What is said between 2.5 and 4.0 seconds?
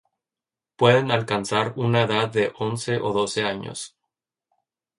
once o doce años.